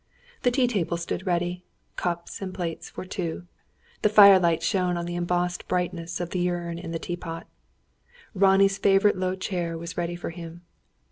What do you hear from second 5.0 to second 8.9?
the embossed brightness of the urn and teapot. Ronnie's